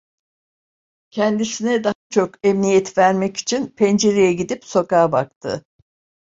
Kendisine 1.11 1.83
daha 1.83 1.93
çok 2.09 2.35
emniyet 2.43 2.97
vermek 2.97 3.37
için 3.37 3.67
pencereye 3.67 4.33
gidip 4.33 4.65
sokağa 4.65 5.11
baktı. 5.11 5.65